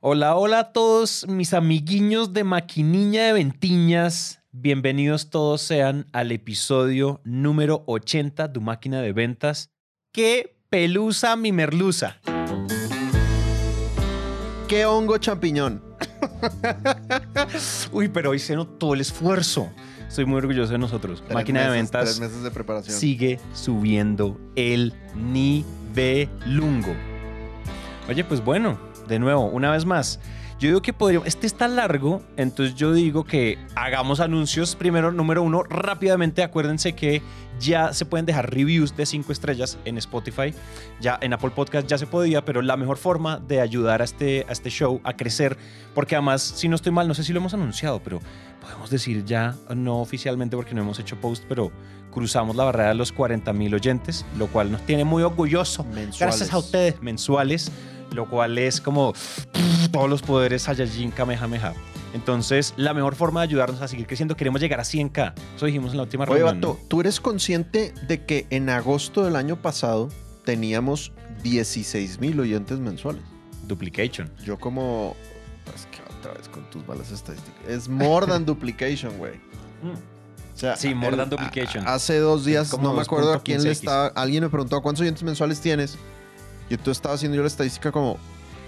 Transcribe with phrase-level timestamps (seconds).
[0.00, 4.44] Hola, hola a todos mis amiguiños de Maquiniña de Ventiñas.
[4.52, 9.72] Bienvenidos todos sean al episodio número 80 de Máquina de Ventas.
[10.12, 12.20] ¡Qué pelusa mi merluza!
[14.68, 15.82] ¿Qué hongo champiñón?
[17.90, 19.68] Uy, pero hoy se notó el esfuerzo.
[20.06, 21.22] Estoy muy orgulloso de nosotros.
[21.22, 22.96] Tres Máquina de Ventas Tres meses de preparación.
[22.96, 26.94] sigue subiendo el nivelungo.
[28.08, 28.78] Oye, pues bueno,
[29.08, 30.20] de nuevo, una vez más.
[30.58, 31.28] Yo digo que podríamos.
[31.28, 34.74] Este está largo, entonces yo digo que hagamos anuncios.
[34.74, 37.22] Primero, número uno, rápidamente acuérdense que
[37.60, 40.52] ya se pueden dejar reviews de 5 estrellas en Spotify.
[41.00, 44.46] Ya en Apple Podcast ya se podía, pero la mejor forma de ayudar a este,
[44.48, 45.56] a este show a crecer,
[45.94, 48.18] porque además, si no estoy mal, no sé si lo hemos anunciado, pero
[48.60, 51.70] podemos decir ya, no oficialmente porque no hemos hecho post, pero
[52.10, 55.84] cruzamos la barrera de los 40 mil oyentes, lo cual nos tiene muy orgulloso.
[55.84, 56.18] Mensuales.
[56.18, 57.70] Gracias a ustedes, mensuales,
[58.12, 59.12] lo cual es como
[59.92, 61.74] todos los poderes Saiyajin Kamehameha.
[62.14, 65.34] Entonces, la mejor forma de ayudarnos a seguir creciendo, queremos llegar a 100k.
[65.56, 66.60] Eso dijimos en la última Oye, reunión.
[66.60, 70.08] Vato, ¿tú eres consciente de que en agosto del año pasado
[70.44, 73.22] teníamos 16 mil oyentes mensuales?
[73.66, 74.30] Duplication.
[74.42, 75.14] Yo como...
[75.76, 77.60] Es que otra vez con tus malas estadísticas.
[77.68, 79.34] Es more than duplication, güey.
[80.54, 81.86] O sea, Sí, more el- than duplication.
[81.86, 83.72] Hace dos días, no me acuerdo a quién le 2.15x.
[83.72, 84.06] estaba.
[84.08, 85.98] Alguien me preguntó cuántos oyentes mensuales tienes.
[86.70, 88.18] Y tú estaba haciendo yo la estadística como,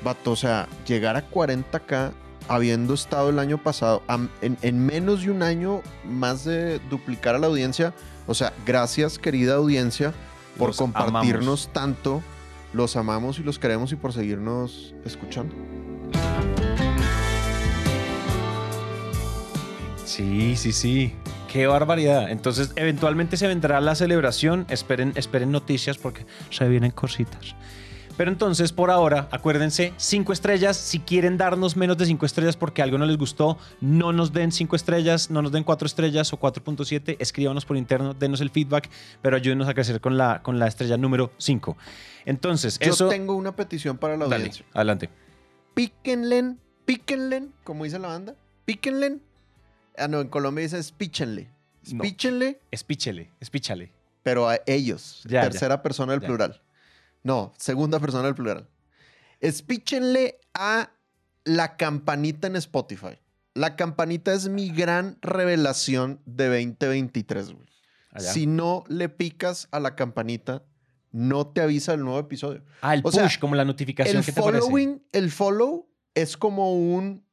[0.05, 2.13] vato, o sea, llegar a 40k
[2.49, 4.03] habiendo estado el año pasado,
[4.41, 7.95] en, en menos de un año más de duplicar a la audiencia.
[8.27, 10.13] O sea, gracias, querida audiencia,
[10.59, 11.73] por Los compartirnos amamos.
[11.73, 12.23] tanto.
[12.73, 15.55] Los amamos y los queremos y por seguirnos escuchando.
[20.05, 21.15] Sí, sí, sí.
[21.53, 22.31] Qué barbaridad.
[22.31, 24.67] Entonces, eventualmente se vendrá la celebración.
[24.69, 27.57] Esperen, esperen noticias porque se vienen cositas.
[28.21, 30.77] Pero entonces, por ahora, acuérdense, cinco estrellas.
[30.77, 34.53] Si quieren darnos menos de cinco estrellas porque algo no les gustó, no nos den
[34.53, 37.17] cinco estrellas, no nos den cuatro estrellas o 4.7.
[37.19, 38.91] Escríbanos por interno, denos el feedback,
[39.23, 41.79] pero ayúdenos a crecer con la, con la estrella número 5.
[42.27, 43.09] Entonces, Yo eso.
[43.09, 44.67] tengo una petición para la Dale, audiencia.
[44.75, 45.09] adelante.
[45.73, 48.35] píquenle, píquenle, como dice la banda,
[48.67, 49.17] píquenle.
[49.97, 51.49] Ah, no, en Colombia dice espíchenle.
[51.91, 52.05] No.
[52.05, 53.93] Espíchenle, Espíchele, espíchale.
[54.23, 55.23] pero a ellos.
[55.27, 56.27] Ya, tercera persona del Ya.
[56.27, 56.61] plural.
[57.23, 58.69] No, segunda persona del plural.
[59.41, 60.91] Espíchenle a
[61.45, 63.19] la campanita en Spotify.
[63.55, 67.69] La campanita es mi gran revelación de 2023, güey.
[68.13, 68.33] Allá.
[68.33, 70.65] Si no le picas a la campanita,
[71.13, 72.63] no te avisa el nuevo episodio.
[72.83, 74.61] Ah, el o push, sea, como la notificación El que te aparece.
[74.61, 77.25] following, el follow es como un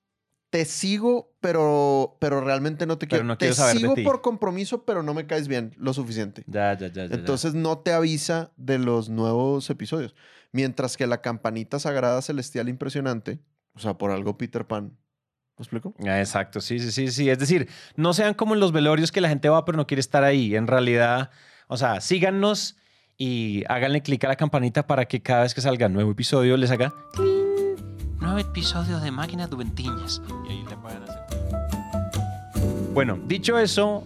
[0.50, 3.24] te sigo, pero, pero realmente no te Pero quiero.
[3.25, 4.03] no te quiero saber de sigo ti.
[4.03, 6.44] por compromiso, pero no me caes bien lo suficiente.
[6.47, 7.16] Ya, ya, ya, ya, ya.
[7.16, 10.16] Entonces no te avisa de los nuevos episodios.
[10.53, 13.40] Mientras que la campanita sagrada celestial impresionante,
[13.74, 14.97] o sea, por algo Peter Pan.
[15.57, 15.94] ¿Me explico?
[16.07, 17.30] Ah, Exacto, sí, sí, sí, sí.
[17.30, 20.00] Es decir, no sean como en los velorios que la gente va pero no quiere
[20.02, 20.56] estar ahí.
[20.56, 21.31] En realidad,
[21.68, 22.78] o sea, síganos
[23.18, 26.56] y háganle clic a la campanita para que cada vez que salga un nuevo episodio
[26.57, 27.37] les haga ¡cling!
[28.28, 30.22] Nuevo episodio de Máquinas Duventiñas.
[30.46, 31.22] Y ahí le pueden hacer.
[32.94, 34.04] Bueno, dicho eso,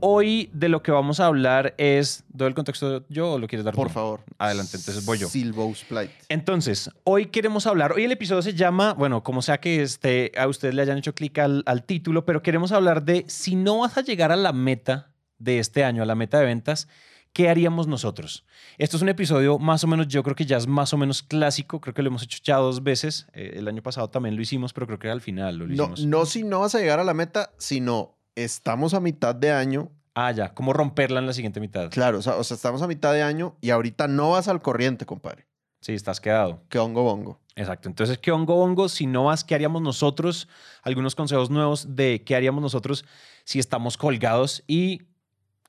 [0.00, 2.24] hoy de lo que vamos a hablar es.
[2.30, 3.94] ¿Doy el contexto yo o lo quieres dar Por tú?
[3.94, 4.24] favor.
[4.38, 5.28] Adelante, entonces voy yo.
[5.28, 6.10] Silvous Plight.
[6.28, 10.48] Entonces, hoy queremos hablar, hoy el episodio se llama, bueno, como sea que este, a
[10.48, 13.96] ustedes le hayan hecho clic al, al título, pero queremos hablar de si no vas
[13.98, 16.88] a llegar a la meta de este año, a la meta de ventas,
[17.32, 18.44] ¿qué haríamos nosotros?
[18.78, 21.22] Esto es un episodio más o menos, yo creo que ya es más o menos
[21.22, 24.42] clásico, creo que lo hemos hecho ya dos veces, eh, el año pasado también lo
[24.42, 26.06] hicimos, pero creo que al final lo No, hicimos.
[26.06, 29.90] no si no vas a llegar a la meta, sino estamos a mitad de año.
[30.14, 31.88] Ah, ya, ¿cómo romperla en la siguiente mitad?
[31.90, 34.60] Claro, o sea, o sea, estamos a mitad de año y ahorita no vas al
[34.60, 35.46] corriente, compadre.
[35.80, 36.62] Sí, estás quedado.
[36.68, 37.40] Que hongo bongo.
[37.56, 37.88] Exacto.
[37.88, 38.88] Entonces, ¿qué hongo bongo?
[38.90, 40.46] Si no vas, ¿qué haríamos nosotros?
[40.82, 43.04] Algunos consejos nuevos de qué haríamos nosotros
[43.44, 45.02] si estamos colgados y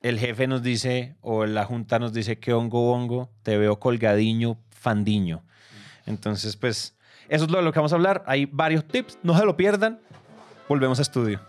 [0.02, 4.58] el jefe nos dice o la junta nos dice que hongo bongo, te veo colgadiño,
[4.70, 5.42] fandiño.
[6.06, 6.94] Entonces, pues,
[7.28, 8.24] eso es lo de lo que vamos a hablar.
[8.26, 10.00] Hay varios tips, no se lo pierdan.
[10.68, 11.40] Volvemos a estudio.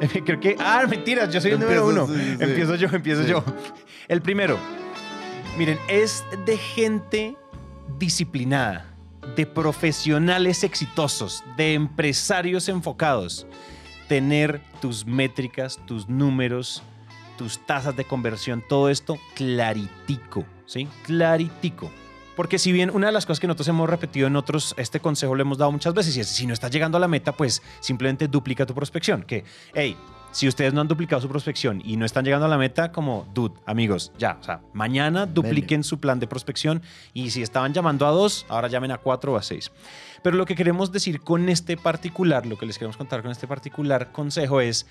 [0.24, 0.56] Creo que.
[0.58, 2.02] Ah, mentiras, yo soy el número uno.
[2.02, 2.44] Empiezas, sí, sí.
[2.44, 3.28] Empiezo yo, empiezo Sí.
[3.30, 3.44] yo.
[4.08, 4.58] El primero.
[5.58, 7.36] Miren, es de gente
[7.98, 8.86] disciplinada,
[9.36, 13.46] de profesionales exitosos, de empresarios enfocados.
[14.12, 16.82] Tener tus métricas, tus números,
[17.38, 20.86] tus tasas de conversión, todo esto claritico, ¿sí?
[21.06, 21.90] Claritico.
[22.36, 25.34] Porque si bien una de las cosas que nosotros hemos repetido en otros, este consejo
[25.34, 27.62] lo hemos dado muchas veces, y es si no estás llegando a la meta, pues
[27.80, 29.22] simplemente duplica tu prospección.
[29.22, 29.96] Que, hey,
[30.32, 33.26] si ustedes no han duplicado su prospección y no están llegando a la meta, como,
[33.34, 36.82] dude, amigos, ya, o sea, mañana dupliquen su plan de prospección
[37.12, 39.70] y si estaban llamando a dos, ahora llamen a cuatro o a seis.
[40.22, 43.46] Pero lo que queremos decir con este particular, lo que les queremos contar con este
[43.46, 44.86] particular consejo es,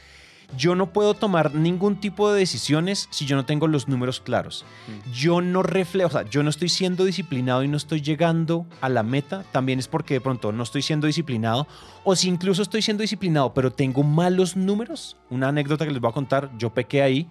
[0.58, 4.66] yo no puedo tomar ningún tipo de decisiones si yo no tengo los números claros.
[4.88, 5.12] Mm.
[5.12, 8.90] Yo no reflejo, o sea, yo no estoy siendo disciplinado y no estoy llegando a
[8.90, 11.68] la meta, también es porque de pronto no estoy siendo disciplinado.
[12.04, 15.18] O si incluso estoy siendo disciplinado, pero tengo malos números.
[15.30, 17.28] Una anécdota que les voy a contar, yo pequé ahí.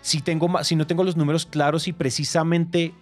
[0.00, 2.92] Si, tengo, si no tengo los números claros y precisamente,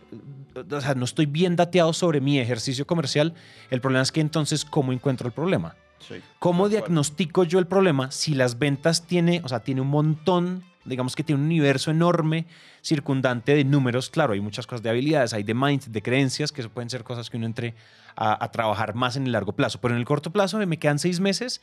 [0.54, 3.34] o sea, no estoy bien dateado sobre mi ejercicio comercial,
[3.70, 5.76] el problema es que entonces, ¿cómo encuentro el problema?
[6.06, 6.16] Sí.
[6.38, 11.14] ¿Cómo diagnostico yo el problema si las ventas tiene, o sea, tiene un montón, digamos
[11.14, 12.46] que tiene un universo enorme
[12.82, 14.10] circundante de números?
[14.10, 17.04] Claro, hay muchas cosas de habilidades, hay de mind, de creencias, que eso pueden ser
[17.04, 17.74] cosas que uno entre
[18.16, 19.80] a, a trabajar más en el largo plazo.
[19.80, 21.60] Pero en el corto plazo, me quedan seis meses,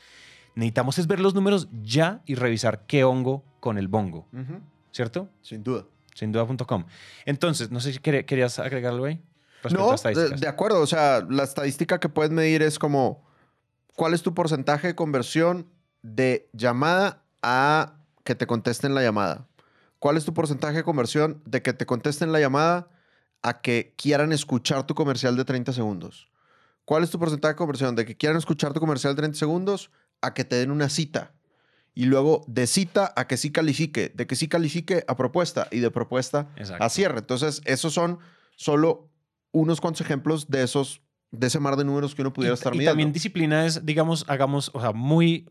[0.55, 4.27] necesitamos es ver los números ya y revisar qué hongo con el bongo.
[4.91, 5.29] ¿cierto?
[5.41, 5.85] Sin duda.
[6.15, 6.85] Sin duda.com.
[7.25, 9.21] Entonces, no sé si quería- querías agregar algo ahí.
[9.71, 10.81] No, de acuerdo.
[10.81, 13.26] O sea, la estadística que puedes medir es como
[13.97, 15.67] cuál es tu porcentaje de conversión
[16.03, 19.47] de llamada a que te contesten la llamada.
[19.97, 22.89] ¿Cuál es tu porcentaje de conversión de que te contesten la llamada
[23.41, 26.29] a que quieran escuchar tu comercial de 30 segundos?
[26.85, 29.89] ¿Cuál es tu porcentaje de conversión de que quieran escuchar tu comercial de 30 segundos
[30.21, 31.33] a que te den una cita?
[31.95, 35.79] Y luego de cita a que sí califique, de que sí califique a propuesta y
[35.79, 36.83] de propuesta Exacto.
[36.83, 37.17] a cierre.
[37.17, 38.19] Entonces, esos son
[38.55, 39.09] solo
[39.51, 41.01] unos cuantos ejemplos de esos,
[41.39, 42.91] de ese mar de números que uno pudiera y, estar y midiendo.
[42.91, 45.45] también disciplina es, digamos, hagamos, o sea, muy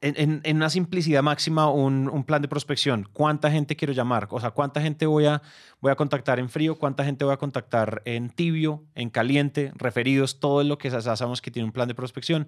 [0.00, 3.08] en, una simplicidad máxima un, un plan de prospección.
[3.12, 4.28] ¿Cuánta gente quiero llamar?
[4.30, 5.42] O sea, ¿cuánta gente voy a,
[5.80, 6.78] voy a contactar en frío?
[6.78, 10.38] ¿Cuánta gente voy a contactar en tibio, en caliente, referidos?
[10.38, 12.46] Todo lo que sa- sabemos que tiene un plan de prospección.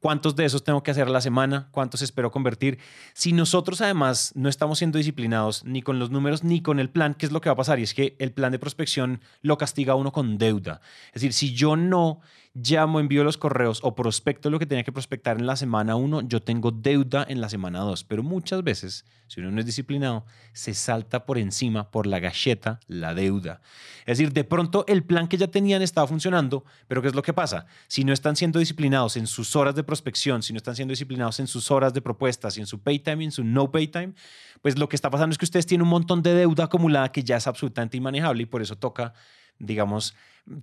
[0.00, 1.68] ¿Cuántos de esos tengo que hacer la semana?
[1.70, 2.78] ¿Cuántos espero convertir?
[3.12, 7.14] Si nosotros además no estamos siendo disciplinados ni con los números ni con el plan,
[7.14, 7.78] ¿qué es lo que va a pasar?
[7.78, 10.80] Y es que el plan de prospección lo castiga a uno con deuda.
[11.08, 12.20] Es decir, si yo no
[12.54, 16.22] llamo, envío los correos o prospecto lo que tenía que prospectar en la semana 1,
[16.22, 18.04] yo tengo deuda en la semana 2.
[18.04, 22.80] Pero muchas veces, si uno no es disciplinado, se salta por encima, por la galleta,
[22.86, 23.60] la deuda.
[24.00, 27.22] Es decir, de pronto el plan que ya tenían estaba funcionando, pero ¿qué es lo
[27.22, 27.66] que pasa?
[27.88, 31.40] Si no están siendo disciplinados en sus horas de prospección, si no están siendo disciplinados
[31.40, 33.88] en sus horas de propuestas y en su pay time y en su no pay
[33.88, 34.12] time,
[34.60, 37.22] pues lo que está pasando es que ustedes tienen un montón de deuda acumulada que
[37.22, 39.14] ya es absolutamente inmanejable y por eso toca,
[39.62, 40.14] digamos,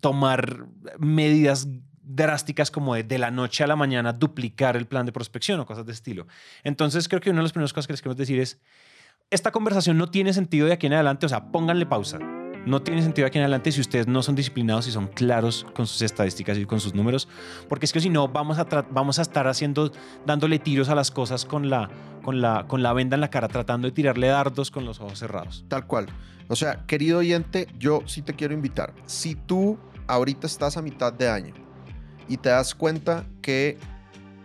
[0.02, 0.68] tomar
[1.00, 1.68] medidas
[2.04, 5.66] drásticas como de, de la noche a la mañana duplicar el plan de prospección o
[5.66, 6.28] cosas de estilo.
[6.64, 8.60] Entonces creo que una de las primeras cosas que les queremos decir es,
[9.30, 12.20] esta conversación no tiene sentido de aquí en adelante, o sea, pónganle pausa.
[12.70, 15.88] No tiene sentido aquí en adelante si ustedes no son disciplinados y son claros con
[15.88, 17.28] sus estadísticas y con sus números,
[17.68, 19.92] porque es que si no vamos a, estar haciendo,
[20.28, 21.90] dándole tiros a las cosas con la,
[22.22, 25.18] con, la, con la venda en la cara, tratando de tirarle dardos con los ojos
[25.18, 25.66] cerrados.
[25.68, 26.06] Tal cual.
[26.48, 28.94] O sea, querido oyente, yo sí te quiero invitar.
[29.08, 31.56] Si tú ahorita estás a mitad de año
[32.28, 33.80] y te das cuenta que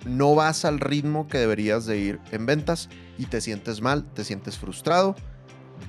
[0.06, 2.88] no vas al ritmo que deberías de ir en ventas
[3.18, 5.14] y te sientes mal, te sientes frustrado,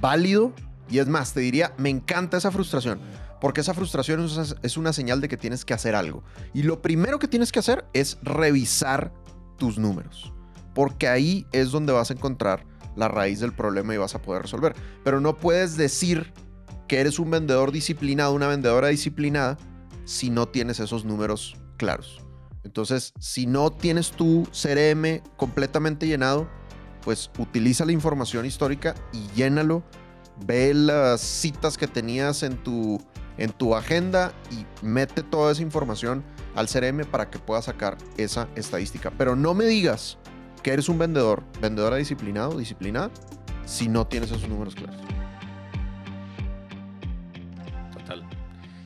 [0.02, 0.52] válido.
[0.90, 3.00] Y es más, te diría, me encanta esa frustración.
[3.42, 4.26] Porque esa frustración
[4.64, 6.24] es una- señal de que tienes que hacer algo.
[6.54, 9.12] Y lo primero que tienes que hacer es revisar
[9.58, 10.34] tus números.
[10.74, 12.66] Porque ahí es donde vas a encontrar
[12.96, 14.74] la raíz del problema y vas a poder resolver.
[15.04, 16.34] Pero no puedes decir
[16.88, 19.58] que eres un vendedor disciplinado, una vendedora disciplinada,
[20.06, 22.22] si no tienes esos números claros.
[22.64, 26.48] Entonces, si no tienes tu CRM completamente llenado,
[27.04, 29.84] pues utiliza la información histórica y llénalo.
[30.46, 33.02] Ve las citas que tenías en tu,
[33.38, 36.24] en tu agenda y mete toda esa información
[36.56, 39.12] al CRM para que puedas sacar esa estadística.
[39.12, 40.18] Pero no me digas
[40.64, 43.12] que eres un vendedor, vendedora disciplinado, disciplinada,
[43.66, 45.00] si no tienes esos números claros.
[47.94, 48.24] Total.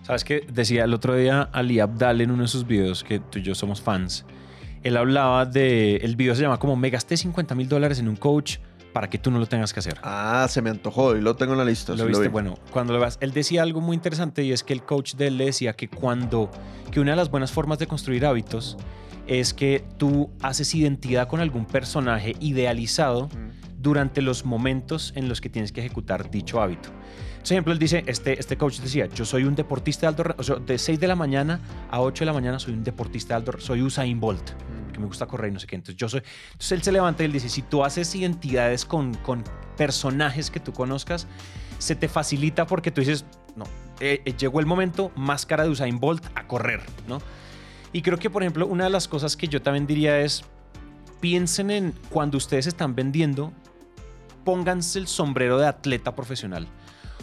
[0.03, 0.45] ¿Sabes qué?
[0.51, 3.55] Decía el otro día Ali Abdal en uno de sus videos, que tú y yo
[3.55, 4.25] somos fans.
[4.83, 5.97] Él hablaba de.
[5.97, 8.57] El video se llama como Me gasté 50 mil dólares en un coach
[8.93, 9.97] para que tú no lo tengas que hacer.
[10.03, 11.93] Ah, se me antojó y lo tengo en la lista.
[11.93, 12.23] ¿Lo sí viste?
[12.23, 12.27] vi.
[12.29, 15.27] bueno, cuando lo veas, él decía algo muy interesante y es que el coach de
[15.27, 16.49] él le decía que cuando,
[16.91, 18.77] que una de las buenas formas de construir hábitos
[19.27, 23.49] es que tú haces identidad con algún personaje idealizado Mm.
[23.81, 26.89] durante los momentos en los que tienes que ejecutar dicho hábito.
[27.49, 30.43] Por ejemplo, él dice, este, este coach decía, yo soy un deportista de alto, o
[30.43, 33.37] sea, de 6 de la mañana a 8 de la mañana soy un deportista de
[33.37, 34.91] alto, soy Usain Bolt Mm.
[34.91, 35.75] que me gusta correr y no sé qué.
[35.75, 36.21] Entonces yo soy.
[36.51, 39.43] Entonces él se levanta y él dice: si tú haces identidades con, con
[39.77, 41.27] personajes que tú conozcas,
[41.79, 43.25] se te facilita porque tú dices,
[43.55, 43.65] no,
[43.99, 47.19] eh, eh, llegó el momento, máscara de Usain Bolt a correr, ¿no?
[47.93, 50.43] Y creo que, por ejemplo, una de las cosas que yo también diría es,
[51.19, 53.51] piensen en cuando ustedes están vendiendo,
[54.43, 56.67] pónganse el sombrero de atleta profesional.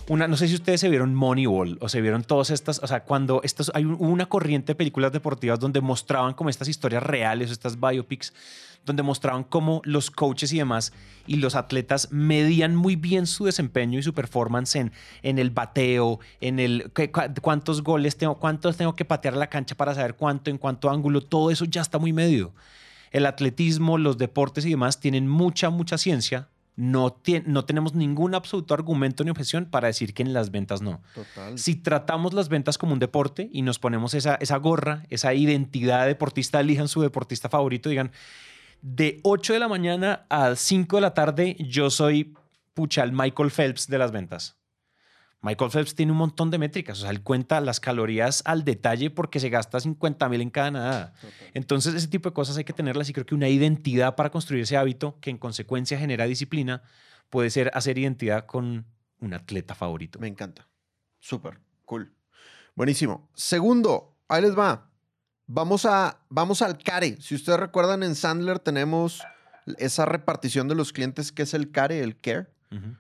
[0.09, 3.41] No sé si ustedes se vieron Moneyball o se vieron todas estas, o sea, cuando
[3.43, 7.81] estos, hay un- una corriente de películas deportivas donde mostraban como estas historias reales, estas
[7.81, 8.33] biopics,
[8.85, 10.93] donde mostraban cómo los coaches y demás
[11.27, 16.61] y los atletas medían muy bien su desempeño y su performance en, el bateo, en
[16.61, 16.93] el
[17.43, 21.21] cuántos goles tengo, cuántos tengo que patear la cancha para saber cuánto, en cuánto ángulo,
[21.21, 22.53] todo eso ya está muy medido.
[23.11, 26.49] El atletismo, los deportes y demás tienen mucha, mucha ciencia.
[26.77, 30.83] No, tien- no tenemos ningún absoluto argumento ni objeción para decir que en las ventas
[30.83, 31.01] no.
[31.15, 31.59] Total.
[31.59, 36.03] Si tratamos las ventas como un deporte y nos ponemos esa, esa gorra, esa identidad
[36.03, 38.13] de deportista, elijan su deportista favorito, digan,
[38.83, 42.35] de 8 de la mañana a 5 de la tarde, yo soy,
[42.75, 44.57] pucha, el Michael Phelps de las ventas.
[45.47, 49.11] Michael Phelps tiene un montón de métricas, o sea, él cuenta las calorías al detalle
[49.11, 51.13] porque se gasta 50 mil en cada nadada.
[51.55, 54.65] Entonces, ese tipo de cosas hay que tenerlas y creo que una identidad para construir
[54.65, 56.83] ese hábito, que en consecuencia genera disciplina,
[57.31, 58.87] puede ser hacer identidad con
[59.21, 60.19] un atleta favorito.
[60.19, 60.67] Me encanta.
[61.21, 61.61] Súper.
[61.85, 62.13] Cool.
[62.75, 63.31] Buenísimo.
[63.35, 64.91] Segundo, ahí les va.
[65.47, 67.19] Vamos, a, vamos al CARE.
[67.21, 69.23] Si ustedes recuerdan, en Sandler tenemos
[69.79, 72.49] esa repartición de los clientes que es el CARE, el CARE.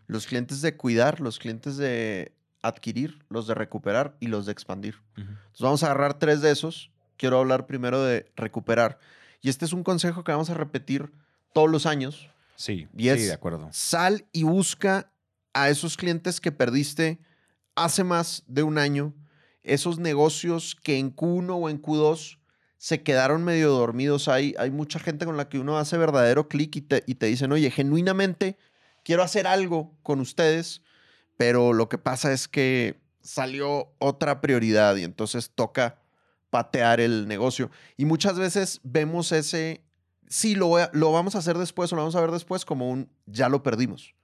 [0.06, 2.35] Los clientes de cuidar, los clientes de
[2.66, 4.96] adquirir, los de recuperar y los de expandir.
[5.16, 6.90] Entonces vamos a agarrar tres de esos.
[7.16, 8.98] Quiero hablar primero de recuperar.
[9.40, 11.12] Y este es un consejo que vamos a repetir
[11.52, 12.28] todos los años.
[12.56, 13.68] Sí, Y es- sí, de acuerdo.
[13.72, 15.12] Sal y busca
[15.54, 17.18] a esos clientes que perdiste
[17.74, 19.14] hace más de un año,
[19.62, 22.38] esos negocios que en Q1 o en Q2
[22.78, 24.28] se quedaron medio dormidos.
[24.28, 27.26] Hay, hay mucha gente con la que uno hace verdadero clic y te, y te
[27.26, 28.58] dicen, oye, genuinamente
[29.02, 30.82] quiero hacer algo con ustedes,
[31.36, 36.00] pero lo que pasa es que salió otra prioridad y entonces toca
[36.50, 37.70] patear el negocio.
[37.96, 39.82] Y muchas veces vemos ese,
[40.28, 42.64] sí, lo, voy a- lo vamos a hacer después o lo vamos a ver después
[42.64, 44.14] como un ya lo perdimos.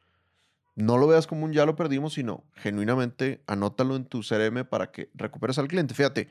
[0.75, 4.91] No lo veas como un ya lo perdimos, sino genuinamente anótalo en tu CRM para
[4.91, 5.93] que recuperes al cliente.
[5.95, 6.29] Fíjate,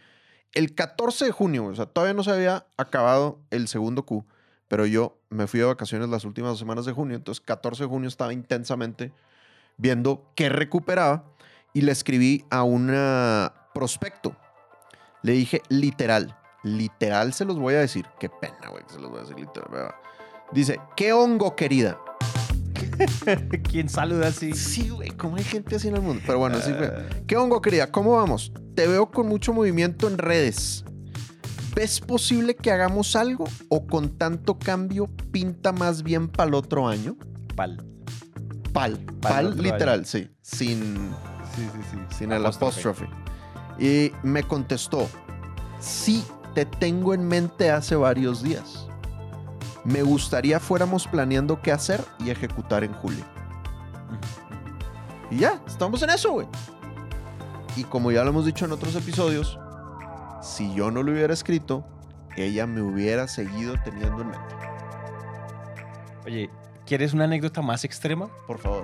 [0.54, 4.26] el 14 de junio, o sea, todavía no se había acabado el segundo Q,
[4.68, 7.90] pero yo me fui de vacaciones las últimas dos semanas de junio, entonces 14 de
[7.90, 9.14] junio estaba intensamente
[9.82, 11.26] viendo qué recuperaba
[11.74, 12.88] y le escribí a un
[13.74, 14.36] prospecto.
[15.24, 18.06] Le dije literal, literal se los voy a decir.
[18.20, 19.96] Qué pena, güey, que se los voy a decir literal.
[20.52, 21.98] Dice, ¿qué hongo, querida?
[23.70, 24.54] ¿Quién saluda así?
[24.54, 26.22] Sí, güey, ¿cómo hay gente así en el mundo?
[26.28, 26.92] Pero bueno, sí fue.
[27.26, 27.92] ¿Qué hongo, querida?
[27.92, 28.52] ¿Cómo vamos?
[28.76, 30.86] Te veo con mucho movimiento en redes.
[31.74, 36.88] ¿Ves posible que hagamos algo o con tanto cambio pinta más bien para el otro
[36.88, 37.16] año?
[37.56, 37.91] Pal.
[38.74, 40.30] Pal, Pa'l literal, sí.
[40.42, 41.12] Sin,
[41.56, 41.98] Sí, sí, sí.
[42.18, 43.08] sin el apóstrofe.
[43.78, 45.10] Y me contestó,
[45.80, 46.24] sí,
[46.54, 48.88] te tengo en mente hace varios días.
[49.84, 53.25] Me gustaría fuéramos planeando qué hacer y ejecutar en julio.
[55.32, 56.48] Y ya, estamos en eso, güey.
[57.75, 59.58] Y como ya lo hemos dicho en otros episodios,
[60.42, 61.86] si yo no lo hubiera escrito,
[62.36, 64.56] ella me hubiera seguido teniendo en mente.
[66.25, 66.50] Oye,
[66.92, 68.28] ¿quieres una anécdota más extrema?
[68.46, 68.84] Por favor.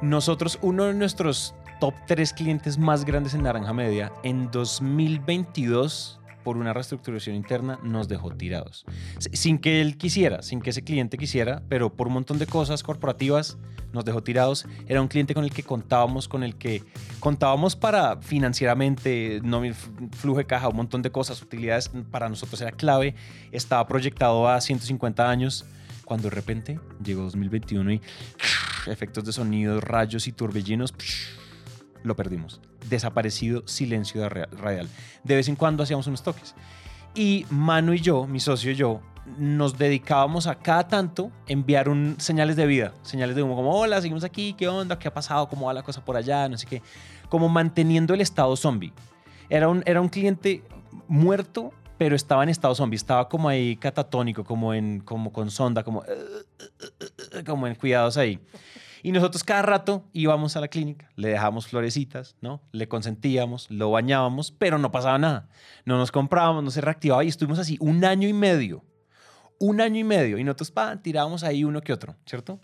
[0.00, 6.56] Nosotros, uno de nuestros top 3 clientes más grandes en Naranja Media, en 2022, por
[6.56, 8.86] una reestructuración interna, nos dejó tirados.
[9.18, 12.82] Sin que él quisiera, sin que ese cliente quisiera, pero por un montón de cosas
[12.82, 13.58] corporativas
[13.92, 14.64] nos dejó tirados.
[14.88, 16.82] Era un cliente con el que contábamos, con el que
[17.20, 19.60] contábamos para financieramente, no,
[20.12, 23.14] flujo de caja, un montón de cosas, utilidades para nosotros era clave.
[23.52, 25.66] Estaba proyectado a 150 años.
[26.04, 28.00] Cuando de repente llegó 2021 y
[28.86, 30.94] efectos de sonido, rayos y torbellinos,
[32.02, 32.60] lo perdimos.
[32.88, 34.88] Desaparecido, silencio radial.
[35.22, 36.54] De vez en cuando hacíamos unos toques.
[37.14, 39.00] Y Manu y yo, mi socio y yo,
[39.38, 44.00] nos dedicábamos a cada tanto enviar un, señales de vida, señales de humo, como hola,
[44.00, 46.66] seguimos aquí, qué onda, qué ha pasado, cómo va la cosa por allá, no sé
[46.66, 46.82] qué,
[47.28, 48.92] como manteniendo el estado zombie.
[49.48, 50.62] Era un, era un cliente
[51.08, 51.72] muerto,
[52.04, 56.04] pero estaba en estado zombie, estaba como ahí catatónico, como, en, como con sonda, como,
[57.46, 58.38] como en cuidados ahí.
[59.02, 62.60] Y nosotros cada rato íbamos a la clínica, le dejábamos florecitas, ¿no?
[62.72, 65.48] Le consentíamos, lo bañábamos, pero no pasaba nada.
[65.86, 68.84] No nos comprábamos, no se reactivaba y estuvimos así un año y medio.
[69.58, 70.36] Un año y medio.
[70.36, 72.60] Y nosotros pa, tirábamos ahí uno que otro, ¿cierto?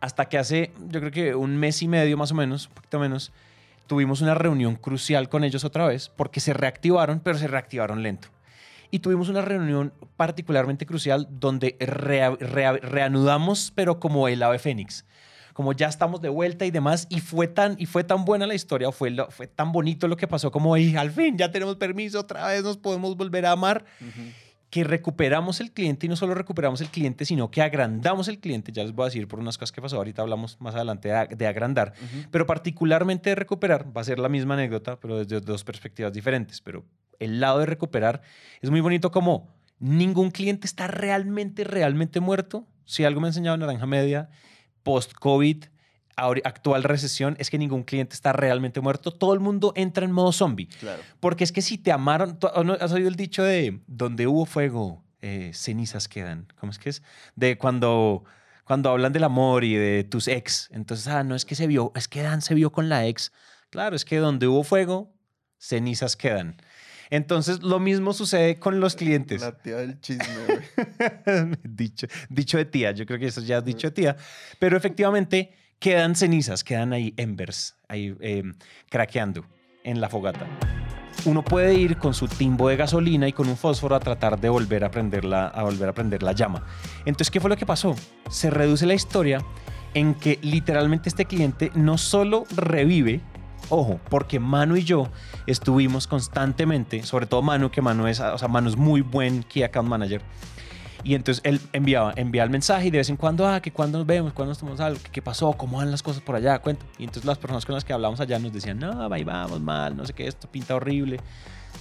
[0.00, 2.98] Hasta que hace, yo creo que un mes y medio más o menos, un poquito
[2.98, 3.32] menos,
[3.88, 8.28] tuvimos una reunión crucial con ellos otra vez porque se reactivaron, pero se reactivaron lento.
[8.92, 15.04] Y tuvimos una reunión particularmente crucial donde rea- rea- reanudamos, pero como el ave fénix.
[15.52, 18.54] Como ya estamos de vuelta y demás, y fue tan, y fue tan buena la
[18.54, 22.20] historia, fue, fue tan bonito lo que pasó, como "Ay, al fin ya tenemos permiso,
[22.20, 23.84] otra vez nos podemos volver a amar.
[24.70, 28.70] Que recuperamos el cliente y no solo recuperamos el cliente, sino que agrandamos el cliente.
[28.72, 31.46] Ya les voy a decir por unas cosas que pasó, ahorita hablamos más adelante de,
[31.46, 31.94] agrandar,
[32.30, 36.60] pero particularmente de recuperar, va a ser la misma anécdota, pero desde dos perspectivas diferentes.
[36.60, 36.84] Pero
[37.18, 38.20] el lado de recuperar
[38.60, 39.48] es muy bonito como
[39.78, 42.66] ningún cliente está realmente, realmente muerto.
[42.84, 44.28] Si algo me ha enseñado Naranja Media,
[44.82, 45.64] post-COVID,
[46.44, 49.12] actual recesión es que ningún cliente está realmente muerto.
[49.12, 50.68] Todo el mundo entra en modo zombie.
[50.80, 51.02] Claro.
[51.20, 52.38] Porque es que si te amaron,
[52.80, 56.46] ¿has oído el dicho de donde hubo fuego, eh, cenizas quedan?
[56.58, 57.02] ¿Cómo es que es?
[57.36, 58.24] De cuando,
[58.64, 60.68] cuando hablan del amor y de tus ex.
[60.72, 63.32] Entonces, ah, no es que se vio, es que Dan se vio con la ex.
[63.70, 65.12] Claro, es que donde hubo fuego,
[65.58, 66.56] cenizas quedan.
[67.10, 69.40] Entonces, lo mismo sucede con los clientes.
[69.40, 70.26] La tía del chisme,
[71.62, 74.16] dicho, dicho de tía, yo creo que eso ya es dicho de tía.
[74.58, 78.42] Pero efectivamente, quedan cenizas, quedan ahí embers, ahí eh,
[78.90, 79.44] craqueando
[79.84, 80.46] en la fogata.
[81.24, 84.48] Uno puede ir con su timbo de gasolina y con un fósforo a tratar de
[84.48, 86.64] volver a prender la, a volver a prender la llama.
[87.00, 87.96] Entonces, ¿qué fue lo que pasó?
[88.30, 89.44] Se reduce la historia
[89.94, 93.20] en que literalmente este cliente no solo revive,
[93.68, 95.10] ojo, porque Manu y yo
[95.46, 99.64] estuvimos constantemente, sobre todo Manu, que Manu es, o sea, Manu es muy buen Key
[99.64, 100.22] Account Manager,
[101.04, 103.98] y entonces él enviaba, enviaba el mensaje y de vez en cuando, ah, que cuando
[103.98, 106.84] nos vemos, cuando nos tomamos algo, qué pasó, cómo van las cosas por allá, cuenta.
[106.98, 109.96] Y entonces las personas con las que hablamos allá nos decían, no, ahí vamos mal,
[109.96, 111.20] no sé qué, esto pinta horrible.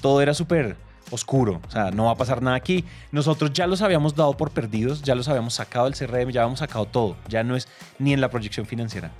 [0.02, 0.78] Todo era súper
[1.10, 2.86] oscuro, o sea, no va a pasar nada aquí.
[3.12, 6.60] Nosotros ya los habíamos dado por perdidos, ya los habíamos sacado del CRM, ya habíamos
[6.60, 7.68] sacado todo, ya no es
[8.00, 9.12] ni en la proyección financiera.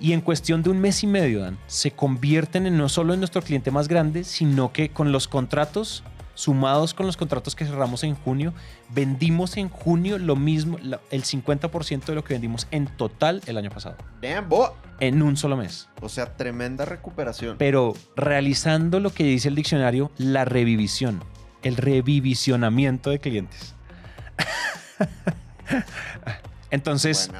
[0.00, 3.20] Y en cuestión de un mes y medio, Dan, se convierten en no solo en
[3.20, 6.02] nuestro cliente más grande, sino que con los contratos
[6.34, 8.52] sumados con los contratos que cerramos en junio,
[8.90, 10.78] vendimos en junio lo mismo,
[11.10, 13.96] el 50% de lo que vendimos en total el año pasado.
[14.20, 14.68] Damn, boy.
[15.00, 15.88] En un solo mes.
[16.00, 17.56] O sea, tremenda recuperación.
[17.58, 21.22] Pero realizando lo que dice el diccionario, la revivisión,
[21.62, 23.74] el revivisionamiento de clientes.
[26.70, 27.30] Entonces,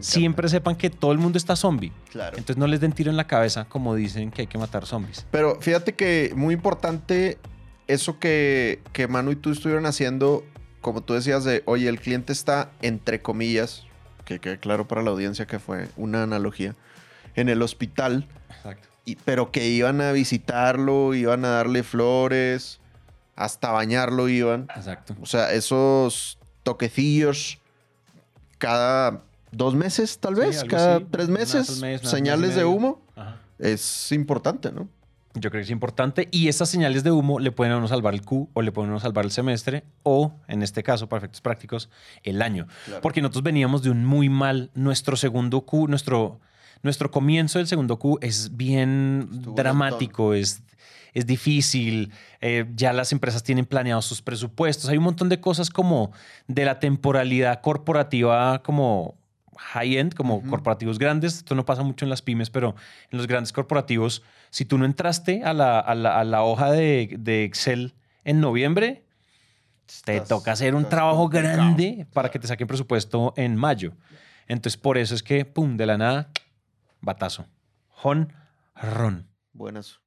[0.00, 1.92] siempre sepan que todo el mundo está zombie.
[2.10, 2.36] Claro.
[2.36, 5.26] Entonces no les den tiro en la cabeza como dicen que hay que matar zombies.
[5.30, 7.38] Pero fíjate que muy importante
[7.86, 10.44] eso que, que Manu y tú estuvieron haciendo,
[10.80, 13.84] como tú decías, de, oye, el cliente está, entre comillas,
[14.24, 16.74] que quede claro para la audiencia que fue una analogía,
[17.34, 18.26] en el hospital.
[18.50, 18.88] Exacto.
[19.04, 22.80] Y, pero que iban a visitarlo, iban a darle flores,
[23.36, 24.66] hasta bañarlo iban.
[24.74, 25.14] Exacto.
[25.20, 27.60] O sea, esos toquecillos
[28.58, 29.22] cada
[29.52, 33.02] dos meses, tal vez, cada tres meses, señales de humo,
[33.58, 34.88] es importante, ¿no?
[35.38, 36.28] Yo creo que es importante.
[36.30, 38.90] Y estas señales de humo le pueden a uno salvar el Q o le pueden
[38.90, 41.90] a uno salvar el semestre o, en este caso, para efectos prácticos,
[42.22, 42.66] el año.
[43.02, 46.40] Porque nosotros veníamos de un muy mal, nuestro segundo Q, nuestro,
[46.82, 50.62] nuestro comienzo del segundo Q es bien dramático, es,
[51.12, 52.12] es difícil.
[52.40, 54.88] Eh, ya las empresas tienen planeados sus presupuestos.
[54.88, 56.12] Hay un montón de cosas como
[56.48, 59.16] de la temporalidad corporativa como
[59.58, 61.36] high-end, como corporativos grandes.
[61.38, 62.74] Esto no pasa mucho en las pymes, pero
[63.10, 67.44] en los grandes corporativos, si tú no entraste a la, a la, hoja de, de,
[67.44, 69.04] Excel en noviembre,
[70.04, 73.92] te toca hacer un trabajo grande para que te saquen presupuesto en mayo.
[74.48, 76.30] Entonces, por eso es que, pum, de la nada,
[77.00, 77.46] batazo.
[77.88, 78.32] Jon,
[78.74, 79.28] ron.
[79.52, 80.00] Buenas.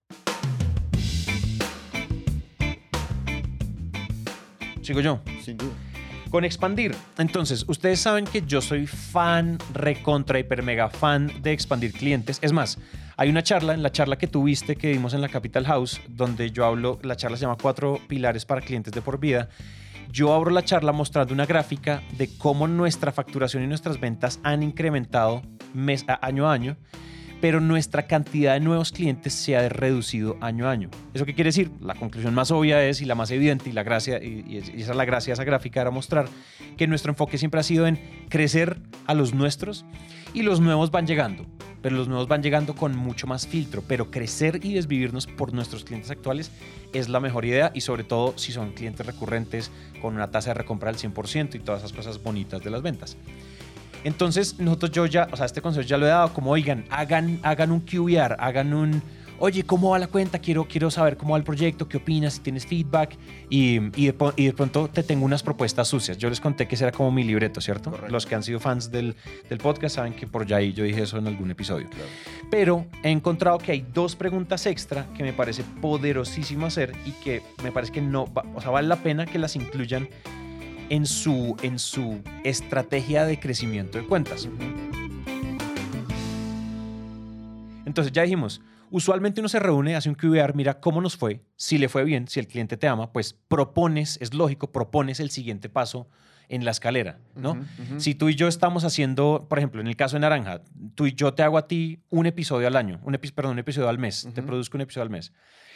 [4.81, 5.21] Sigo yo.
[5.43, 5.88] Sin duda
[6.29, 6.95] con expandir.
[7.17, 12.39] Entonces, ustedes saben que yo soy fan, recontra, hiper, mega fan de expandir clientes.
[12.41, 12.77] Es más,
[13.17, 16.51] hay una charla, en la charla que tuviste que vimos en la Capital House, donde
[16.51, 19.49] yo hablo, la charla se llama Cuatro Pilares para Clientes de por Vida.
[20.11, 24.63] Yo abro la charla mostrando una gráfica de cómo nuestra facturación y nuestras ventas han
[24.63, 26.77] incrementado mes a año a año
[27.41, 30.89] pero nuestra cantidad de nuevos clientes se ha reducido año a año.
[31.13, 31.71] ¿Eso qué quiere decir?
[31.82, 34.95] La conclusión más obvia es, y la más evidente, y, la gracia, y, esa es
[34.95, 36.28] la gracia de esa gráfica, era mostrar
[36.78, 37.99] que nuestro enfoque siempre ha sido en
[38.30, 39.86] crecer a los nuestros
[40.34, 41.45] y los nuevos van llegando,
[41.82, 45.84] pero los nuevos van llegando con mucho más filtro, pero crecer y desvivirnos por nuestros
[45.84, 46.52] clientes actuales
[46.93, 49.71] es la mejor idea y sobre todo si son clientes recurrentes
[50.02, 53.17] con una tasa de recompra del 100% y todas esas cosas bonitas de las ventas.
[54.03, 57.39] Entonces, nosotros yo ya, o sea, este consejo ya lo he dado, como oigan, hagan,
[57.43, 59.01] hagan un QBR, hagan un,
[59.39, 60.39] oye, ¿cómo va la cuenta?
[60.39, 63.17] Quiero, quiero saber cómo va el proyecto, qué opinas, si tienes feedback.
[63.49, 66.17] Y, y, de, pronto te tengo unas propuestas sucias.
[66.17, 67.97] Yo les conté que ese era como mi libreto, ¿cierto?
[68.09, 69.15] Los que han sido fans del,
[69.49, 71.88] del, podcast saben que por ahí yo dije eso en algún episodio.
[72.49, 77.41] Pero he encontrado que hay dos preguntas extra que me parece poderosísimo hacer y que
[77.63, 80.07] me parece que no, o sea, vale la pena que las incluyan
[80.89, 84.47] en su, en su estrategia de crecimiento de cuentas.
[87.86, 91.78] Entonces ya dijimos, Usualmente uno se reúne, hace un QBR, mira cómo nos fue, si
[91.78, 95.69] le fue bien, si el cliente te ama, pues propones, es lógico, propones el siguiente
[95.69, 96.08] paso
[96.49, 97.57] en la escalera, ¿no?
[97.97, 100.62] Si tú y yo estamos haciendo, por ejemplo, en el caso de Naranja,
[100.95, 103.59] tú y yo te hago a ti un episodio al año, un epi- perdón, un
[103.59, 105.31] episodio al mes, te produzco un episodio al mes,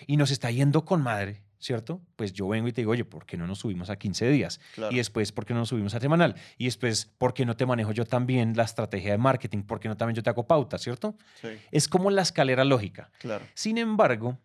[0.07, 2.01] y nos está yendo con madre, ¿cierto?
[2.15, 4.59] Pues yo vengo y te digo, oye, ¿por qué no nos subimos a 15 días?
[4.75, 4.91] Claro.
[4.91, 6.35] Y después, ¿por qué no nos subimos a semanal?
[6.57, 9.61] Y después, ¿por qué no te manejo yo también la estrategia de marketing?
[9.63, 11.15] ¿Por qué no también yo te hago pauta, ¿cierto?
[11.39, 13.11] Sí, Es como la escalera lógica.
[13.19, 13.45] claro.
[13.53, 14.39] Sin embargo,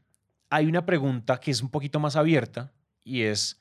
[0.51, 2.71] hay una pregunta que es un poquito más abierta
[3.03, 3.61] y es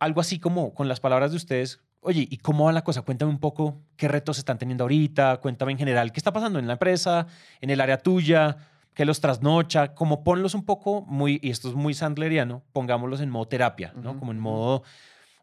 [0.00, 1.80] algo así como con las palabras de ustedes.
[2.00, 3.02] Oye, ¿y cómo va la cosa?
[3.02, 6.66] Cuéntame un poco qué retos están teniendo ahorita, cuéntame en general qué está pasando en
[6.66, 7.26] la empresa,
[7.60, 8.56] en el área tuya,
[8.94, 13.28] qué los trasnocha, como ponlos un poco muy, y esto es muy sandleriano, pongámoslos en
[13.28, 14.18] modo terapia, ¿no?
[14.18, 14.82] Como en modo,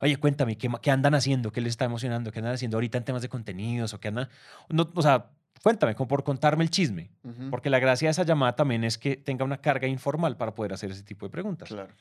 [0.02, 1.52] oye, cuéntame, ¿qué, qué andan haciendo?
[1.52, 2.32] ¿Qué les está emocionando?
[2.32, 3.94] ¿Qué andan haciendo ahorita en temas de contenidos?
[3.94, 4.28] ¿O qué andan?
[4.70, 5.28] No, o sea,
[5.68, 7.10] cuéntame, como por contarme el chisme.
[7.26, 10.56] Ujú, Porque la gracia de esa llamada también es que tenga una carga informal para
[10.56, 11.68] poder hacer ese tipo de preguntas.
[11.68, 11.94] Claro.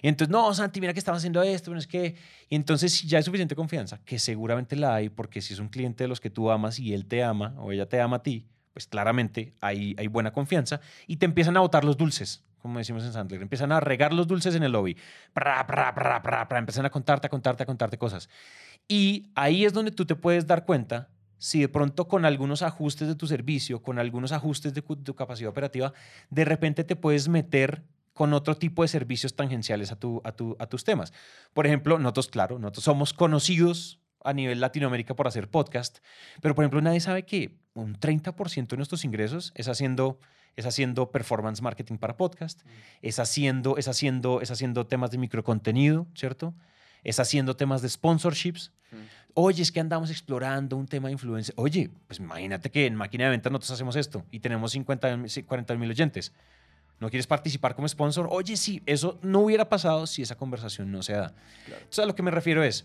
[0.00, 2.14] Y entonces, no, Santi, mira que estamos haciendo esto, no es que...
[2.48, 5.68] Y entonces si ya hay suficiente confianza, que seguramente la hay, porque si es un
[5.68, 8.22] cliente de los que tú amas y él te ama o ella te ama a
[8.22, 12.78] ti, pues claramente hay, hay buena confianza y te empiezan a botar los dulces, como
[12.78, 13.42] decimos en Sandler.
[13.42, 14.96] Empiezan a regar los dulces en el lobby.
[15.34, 18.30] Pra, pra, pra, pra, empiezan a contarte, a contarte, a contarte cosas.
[18.88, 23.08] Y ahí es donde tú te puedes dar cuenta si de pronto con algunos ajustes
[23.08, 25.94] de tu servicio, con algunos ajustes de tu capacidad operativa,
[26.28, 30.54] de repente te puedes meter con otro tipo de servicios tangenciales a, tu, a, tu,
[30.58, 31.14] a tus temas.
[31.54, 36.00] Por ejemplo, nosotros, claro, nosotros somos conocidos a nivel Latinoamérica por hacer podcast,
[36.42, 40.20] pero por ejemplo nadie sabe que un 30% de nuestros ingresos es haciendo,
[40.56, 42.60] es haciendo performance marketing para podcast,
[43.00, 46.54] es haciendo, es, haciendo, es haciendo temas de microcontenido, ¿cierto?
[47.02, 48.72] Es haciendo temas de sponsorships.
[49.34, 51.54] Oye, es que andamos explorando un tema de influencia.
[51.56, 55.74] Oye, pues imagínate que en máquina de ventas nosotros hacemos esto y tenemos 50, 40
[55.76, 56.32] mil oyentes.
[56.98, 58.28] ¿No quieres participar como sponsor?
[58.30, 61.34] Oye, sí, eso no hubiera pasado si esa conversación no se da.
[61.64, 61.82] Claro.
[61.82, 62.84] Entonces, a lo que me refiero es,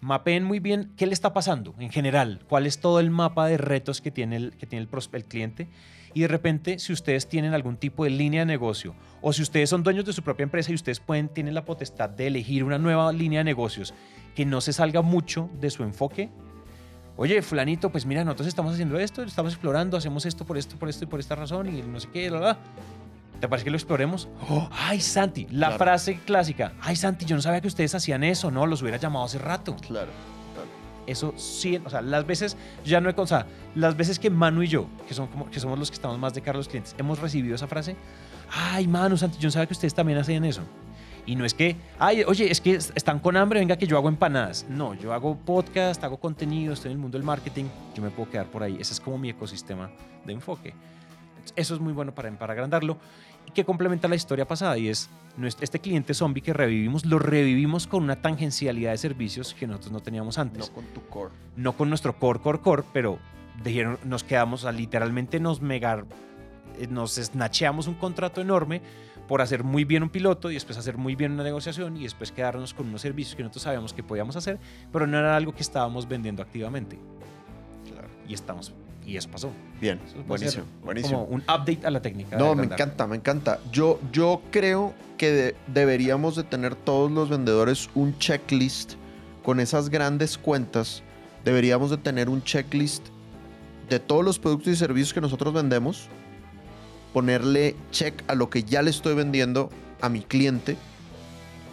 [0.00, 3.56] mapeen muy bien qué le está pasando en general, cuál es todo el mapa de
[3.56, 5.68] retos que tiene el, que tiene el, cliente
[6.14, 9.70] y de repente si ustedes tienen algún tipo de línea de negocio o si ustedes
[9.70, 12.78] son dueños de su propia empresa y ustedes pueden, tienen la potestad de elegir una
[12.78, 13.92] nueva línea de negocios
[14.38, 16.28] que no se salga mucho de su enfoque.
[17.16, 20.88] Oye, fulanito, pues mira, nosotros estamos haciendo esto, estamos explorando, hacemos esto por esto, por
[20.88, 22.58] esto y por esta razón y no sé qué, la, la.
[23.40, 24.28] ¿Te parece que lo exploremos?
[24.48, 24.68] ¡Oh!
[24.70, 25.48] ¡Ay, Santi!
[25.50, 25.78] La Claro.
[25.78, 26.72] frase clásica.
[26.80, 27.24] ¡Ay, Santi!
[27.24, 28.64] Yo no sabía que ustedes hacían eso, ¿no?
[28.64, 29.74] Los hubiera llamado hace rato.
[29.74, 30.12] Claro.
[30.54, 30.68] claro.
[31.08, 34.62] Eso sí, o sea, las veces, ya no he, o sea, las veces que Manu
[34.62, 36.68] y yo, que, son como, que somos los que estamos más de cara a los
[36.68, 37.96] clientes, hemos recibido esa frase,
[38.52, 40.62] ay, Manu, Santi, yo no sabía que ustedes también hacían eso.
[41.28, 43.98] Y no es que, ay, oye, es que est- están con hambre, venga que yo
[43.98, 44.64] hago empanadas.
[44.70, 48.30] No, yo hago podcast, hago contenido, estoy en el mundo del marketing, yo me puedo
[48.30, 48.78] quedar por ahí.
[48.80, 49.90] Ese es como mi ecosistema
[50.24, 50.72] de enfoque.
[51.54, 52.96] Eso es muy bueno para, para agrandarlo
[53.46, 57.18] y que complementa la historia pasada y es nuestro- este cliente zombie que revivimos, lo
[57.18, 61.30] revivimos con una tangencialidad de servicios que nosotros no teníamos antes No con tu core.
[61.56, 63.18] no con nuestro core, core, core, pero
[63.62, 66.04] dijeron, nos quedamos, literalmente nos mega,
[66.78, 68.80] eh, nos snatcheamos un contrato enorme
[69.28, 72.32] por hacer muy bien un piloto y después hacer muy bien una negociación y después
[72.32, 74.58] quedarnos con unos servicios que nosotros sabíamos que podíamos hacer,
[74.90, 76.98] pero no era algo que estábamos vendiendo activamente.
[77.92, 78.08] Claro.
[78.26, 78.72] Y estamos,
[79.06, 79.50] y eso pasó.
[79.80, 81.24] Bien, Eso buenísimo, buenísimo.
[81.26, 82.36] Como un update a la técnica.
[82.36, 83.60] No, me encanta, me encanta.
[83.70, 88.94] Yo, yo creo que de- deberíamos de tener todos los vendedores un checklist
[89.44, 91.02] con esas grandes cuentas.
[91.44, 93.06] Deberíamos de tener un checklist
[93.90, 96.08] de todos los productos y servicios que nosotros vendemos.
[97.12, 100.76] Ponerle check a lo que ya le estoy vendiendo a mi cliente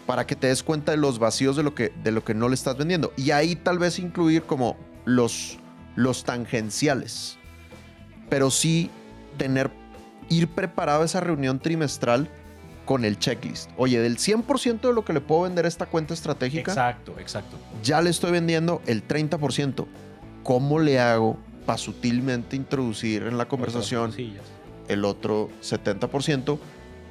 [0.06, 2.48] para que te des cuenta de los vacíos de lo que, de lo que no
[2.48, 3.12] le estás vendiendo.
[3.16, 5.58] Y ahí tal vez incluir como los,
[5.96, 7.38] los tangenciales.
[8.30, 8.90] Pero sí
[9.36, 9.70] tener,
[10.28, 12.28] ir preparado a esa reunión trimestral
[12.84, 13.70] con el checklist.
[13.76, 17.56] Oye, del 100% de lo que le puedo vender a esta cuenta estratégica, Exacto, exacto.
[17.82, 19.86] ya le estoy vendiendo el 30%.
[20.44, 24.55] ¿Cómo le hago para sutilmente introducir en la conversación Otras.
[24.88, 26.58] El otro 70%?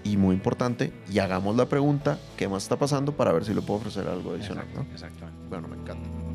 [0.04, 3.18] Y muy importante, y hagamos la pregunta, ¿qué más está pasando?
[3.18, 4.66] Para ver si le puedo ofrecer algo adicional.
[4.66, 4.94] Exacto, ¿no?
[4.94, 5.50] Exactamente.
[5.50, 6.26] Bueno, me encanta.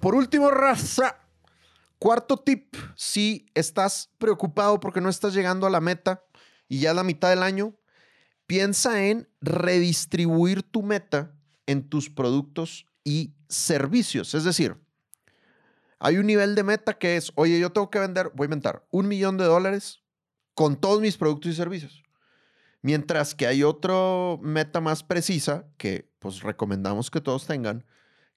[0.00, 1.16] Por último, raza.
[1.98, 6.22] Cuarto tip, si estás preocupado porque no estás llegando a la meta
[6.68, 7.74] y ya es la mitad del año,
[8.46, 11.34] piensa en redistribuir tu meta
[11.66, 14.34] en tus productos y servicios.
[14.34, 14.76] Es decir,
[16.00, 18.86] hay un nivel de meta que es, oye, yo tengo que vender, voy a inventar,
[18.90, 20.02] un millón de dólares
[20.54, 22.02] con todos mis productos y servicios.
[22.82, 27.84] Mientras que hay otro meta más precisa que pues recomendamos que todos tengan,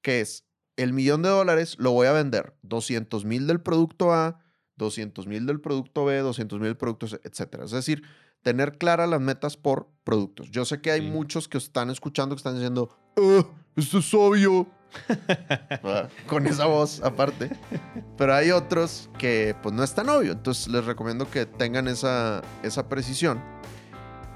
[0.02, 0.46] que es
[0.78, 4.40] el millón de dólares lo voy a vender 200 mil del producto A,
[4.78, 7.62] 200 mil del producto B, 200 mil del producto C, etc.
[7.64, 8.02] Es decir,
[8.42, 10.50] tener claras las metas por productos.
[10.50, 11.08] Yo sé que hay Sí.
[11.08, 13.46] muchos que están escuchando que están diciendo, "Ah,
[13.76, 14.68] esto es obvio.
[16.28, 17.50] Con esa voz aparte.
[18.18, 20.32] Pero hay otros que pues no es tan obvio.
[20.34, 23.42] Entonces les recomiendo que tengan esa, esa precisión.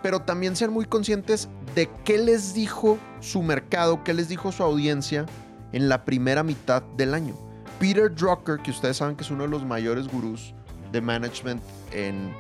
[0.02, 4.64] Pero también ser muy conscientes de qué les dijo su mercado, qué les dijo su
[4.64, 5.26] audiencia
[5.72, 7.36] en la primera mitad del año.
[7.80, 10.54] Peter Drucker, que ustedes saben que es uno de los mayores gurús
[10.92, 12.34] de management en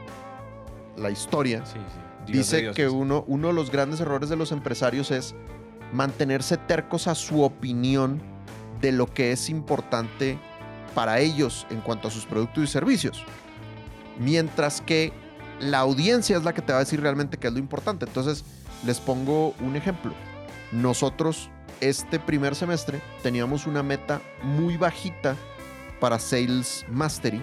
[0.95, 1.99] la historia, Sí, sí.
[2.31, 2.75] Dios dice dioses.
[2.75, 5.35] que uno, uno de los grandes errores de los empresarios es
[5.95, 8.21] mantenerse tercos a su opinión
[8.81, 10.37] de lo que es importante
[10.93, 13.23] para ellos en cuanto a sus productos y servicios.
[14.19, 15.13] Mientras que
[15.59, 18.05] la audiencia es la que te va a decir realmente qué es lo importante.
[18.05, 18.43] Entonces,
[18.85, 20.13] les pongo un ejemplo.
[20.71, 21.49] Nosotros
[21.81, 25.35] este primer semestre teníamos una meta muy bajita
[25.99, 27.41] para Sales Mastery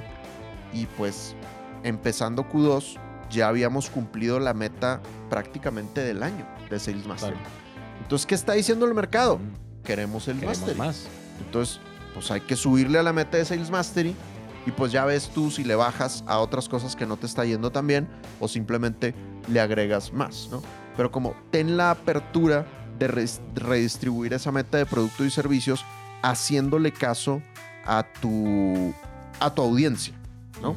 [0.73, 1.35] y pues
[1.83, 2.99] empezando Q2
[3.31, 7.37] ya habíamos cumplido la meta prácticamente del año de Sales Mastery.
[8.13, 9.41] Entonces, ¿qué está diciendo el mercado?
[9.85, 10.79] Queremos Sales Queremos Mastery.
[10.79, 11.07] más.
[11.47, 11.81] Entonces,
[12.13, 14.15] pues hay que subirle a la meta de Sales Mastery
[14.67, 17.47] y pues ya ves tú si le bajas a otras cosas que no te está
[17.47, 18.07] yendo tan bien
[18.39, 19.15] o simplemente
[19.49, 20.63] le agregas más, ¿no?
[20.95, 22.67] Pero como ten la apertura
[22.99, 23.09] de
[23.55, 25.83] redistribuir esa meta de productos y servicios
[26.21, 27.41] haciéndole caso
[27.87, 28.93] a tu,
[29.41, 30.13] a tu audiencia,
[30.61, 30.77] ¿no?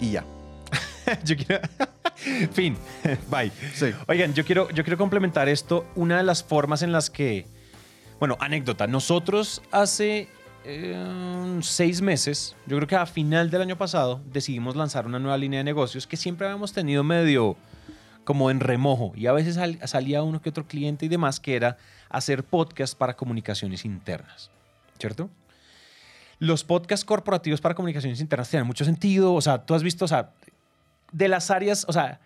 [0.00, 0.24] Y ya.
[1.26, 1.68] Yo quiero...
[2.52, 2.76] fin.
[3.30, 3.50] Bye.
[3.74, 3.86] Sí.
[4.08, 5.86] Oigan, yo quiero, yo quiero complementar esto.
[5.94, 7.46] Una de las formas en las que,
[8.18, 10.28] bueno, anécdota, nosotros hace
[10.64, 15.38] eh, seis meses, yo creo que a final del año pasado, decidimos lanzar una nueva
[15.38, 17.56] línea de negocios que siempre habíamos tenido medio
[18.24, 21.56] como en remojo y a veces sal- salía uno que otro cliente y demás, que
[21.56, 21.78] era
[22.10, 24.50] hacer podcast para comunicaciones internas,
[24.98, 25.30] ¿cierto?
[26.38, 30.08] Los podcasts corporativos para comunicaciones internas tienen mucho sentido, o sea, tú has visto, o
[30.08, 30.30] sea,
[31.12, 32.20] de las áreas, o sea,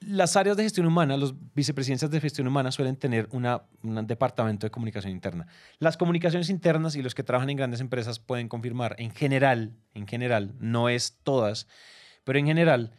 [0.00, 4.66] las áreas de gestión humana, los vicepresidencias de gestión humana suelen tener una, un departamento
[4.66, 5.46] de comunicación interna.
[5.78, 10.06] Las comunicaciones internas y los que trabajan en grandes empresas pueden confirmar, en general, en
[10.06, 11.66] general, no es todas,
[12.24, 12.92] pero en general,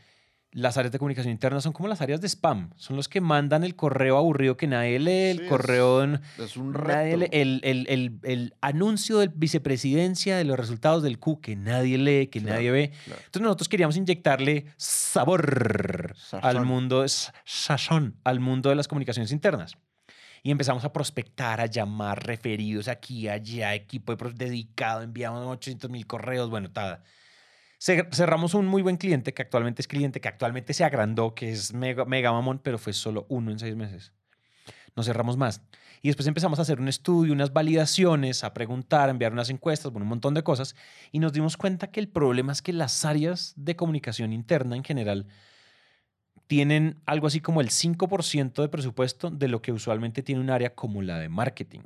[0.54, 2.72] las áreas de comunicación interna son como las áreas de spam.
[2.76, 6.04] Son los que mandan el correo aburrido que nadie lee, el Sí, correo...
[6.38, 11.20] Es un Nadie lee- el, el- el- el anuncio de vicepresidencia de los resultados del
[11.20, 12.92] Q que nadie lee, que Claro, nadie ve.
[13.06, 13.22] claro.
[13.26, 16.42] Entonces nosotros queríamos inyectarle sabor Sazón.
[16.58, 17.06] al mundo,
[17.46, 19.78] sazón al mundo de las comunicaciones internas.
[20.44, 26.50] Y empezamos a prospectar, a llamar referidos aquí, allá, equipo dedicado, enviamos 800 mil correos,
[26.50, 27.04] bueno, tal.
[27.82, 31.50] Ce- Cerramos un muy buen cliente que actualmente es cliente, que actualmente se agrandó, que
[31.52, 34.14] es mega, mega mamón, pero fue solo uno en seis meses.
[34.96, 35.64] No cerramos más.
[36.04, 39.92] Y después empezamos a hacer un estudio, unas validaciones, a preguntar, a enviar unas encuestas,
[39.92, 40.76] bueno, un montón de cosas.
[41.12, 44.84] Y nos dimos cuenta que el problema es que las áreas de comunicación interna en
[44.84, 45.26] general
[46.46, 50.76] tienen algo así como el 5% de presupuesto de lo que usualmente tiene un área
[50.76, 51.80] como la de marketing.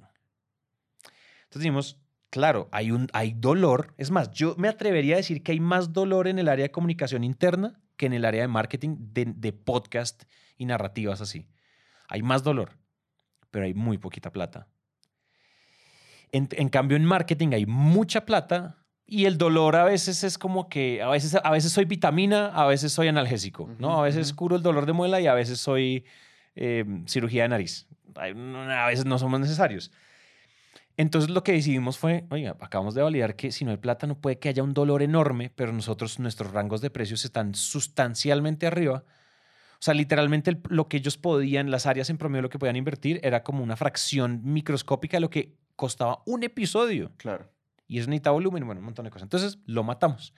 [1.43, 1.97] Entonces dijimos,
[2.29, 3.93] claro, hay, un, hay dolor.
[3.97, 6.71] Es más, yo me atrevería a decir que hay más dolor en el área de
[6.71, 10.23] comunicación interna que en el área de marketing de, de podcast
[10.57, 11.47] y narrativas así.
[12.07, 12.77] Hay más dolor,
[13.51, 14.67] pero hay muy poquita plata.
[16.31, 20.67] En, en cambio, en marketing hay mucha plata y el dolor a veces es como
[20.67, 23.99] que a veces, a veces soy vitamina, a veces soy analgésico, ¿no?
[23.99, 26.05] A veces curo el dolor de muela y a veces soy
[26.55, 27.87] eh, cirugía de nariz.
[28.15, 29.91] A veces no somos necesarios.
[30.97, 34.15] Entonces lo que decidimos fue, oiga, acabamos de validar que si no hay plata no
[34.19, 39.03] puede que haya un dolor enorme, pero nosotros, nuestros rangos de precios están sustancialmente arriba.
[39.73, 42.77] O sea, literalmente el- lo que ellos podían, las áreas en promedio lo que podían
[42.77, 47.11] invertir era como una fracción microscópica de lo que costaba un episodio.
[47.17, 47.51] Claro.
[47.87, 49.25] Y eso necesita volumen, bueno, un montón de cosas.
[49.25, 50.33] Entonces, lo matamos.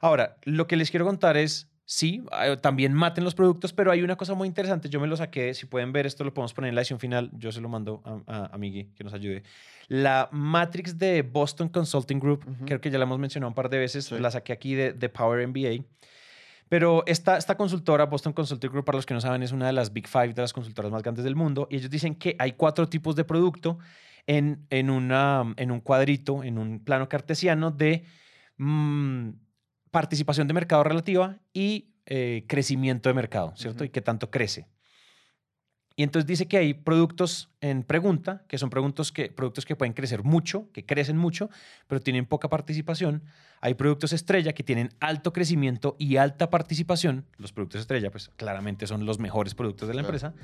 [0.00, 4.02] Ahora, lo que les quiero contar es, sí, eh, también maten los productos, pero hay
[4.02, 4.88] una cosa muy interesante.
[4.88, 7.30] Yo me lo saqué, si pueden ver esto, lo podemos poner en la edición final.
[7.34, 9.42] Yo se lo mando a, a, a que nos ayude.
[9.88, 13.78] La Matrix de Boston Consulting Group, creo que ya la hemos mencionado un par de
[13.78, 14.18] veces, Sí.
[14.18, 15.84] la saqué aquí de, de Power MBA.
[16.68, 19.74] Pero esta, esta consultora, Boston Consulting Group, para los que no saben, es una de
[19.74, 21.68] las Big Five de las consultoras más grandes del mundo.
[21.70, 23.78] Y ellos dicen que hay cuatro tipos de producto
[24.26, 28.04] en, en, una, en un cuadrito, en un plano cartesiano de
[28.56, 29.28] mm,
[29.92, 33.84] participación de mercado relativa y eh, crecimiento de mercado, ¿cierto?
[33.84, 34.66] Y qué tanto crece.
[36.02, 39.92] Y entonces dice que hay productos en pregunta, que son productos que, productos que pueden
[39.92, 41.48] crecer mucho, que crecen mucho,
[41.86, 43.22] pero tienen poca participación.
[43.60, 47.24] Hay productos estrella que tienen alto crecimiento y alta participación.
[47.38, 50.08] Los productos estrella, pues claramente son los mejores productos de la Claro.
[50.16, 50.34] empresa.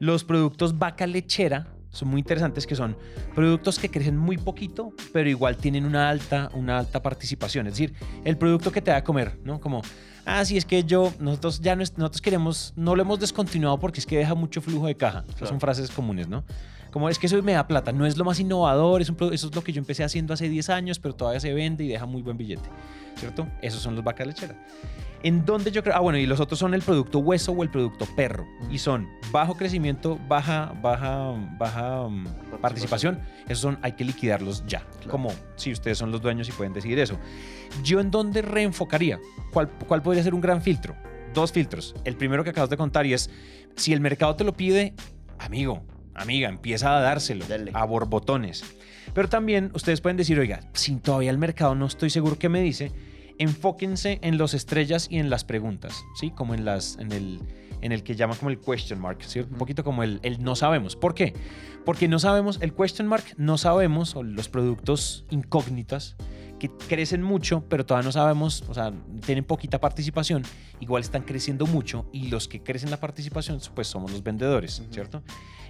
[0.00, 2.96] Los productos vaca lechera son muy interesantes, que son
[3.36, 7.68] productos que crecen muy poquito, pero igual tienen una alta, una alta participación.
[7.68, 9.60] Es decir, el producto que te da a comer, ¿no?
[9.60, 9.80] Como,
[10.24, 14.00] ah, sí, es que yo, nosotros ya no, nosotros queremos, no lo hemos descontinuado porque
[14.00, 15.24] es que deja mucho flujo de caja.
[15.44, 16.44] Son frases comunes, ¿no?
[16.90, 19.48] Como es que eso me da plata, no es lo más innovador, es un, eso
[19.48, 22.06] es lo que yo empecé haciendo hace 10 años, pero todavía se vende y deja
[22.06, 22.68] muy buen billete,
[23.16, 23.48] ¿cierto?
[23.62, 24.56] Esos son los vacas lecheras.
[25.24, 27.70] En donde yo creo, ah, bueno, y los otros son el producto hueso o el
[27.70, 32.26] producto perro, y son bajo crecimiento, baja, baja, baja um,
[32.60, 33.18] participación.
[33.46, 36.98] Esos son, hay que liquidarlos ya, como si ustedes son los dueños y pueden decidir
[36.98, 37.18] eso.
[37.82, 39.18] Yo en dónde reenfocaría,
[39.50, 40.94] ¿Cuál, ¿cuál podría ser un gran filtro?
[41.32, 41.94] Dos filtros.
[42.04, 43.30] El primero que acabas de contar y es,
[43.76, 44.94] si el mercado te lo pide,
[45.38, 45.84] amigo,
[46.14, 48.62] amiga, empieza a dárselo a borbotones.
[49.14, 52.60] Pero también ustedes pueden decir, oiga, si todavía el mercado no estoy seguro qué me
[52.60, 52.92] dice,
[53.38, 56.30] enfóquense en los estrellas y en las preguntas, ¿sí?
[56.30, 57.40] Como en, las, en, el,
[57.80, 59.40] en el que llama como el question mark, ¿sí?
[59.40, 60.96] Un poquito como el, el no sabemos.
[60.96, 61.34] ¿Por qué?
[61.84, 66.16] Porque no sabemos, el question mark, no sabemos, o los productos incógnitas,
[66.68, 68.92] que crecen mucho, pero todavía no sabemos, o sea,
[69.24, 70.42] tienen poquita participación,
[70.80, 75.22] igual están creciendo mucho y los que crecen la participación, pues somos los vendedores, ¿cierto?